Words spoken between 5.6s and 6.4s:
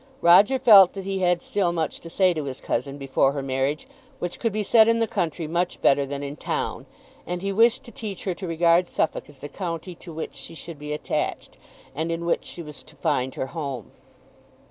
better than in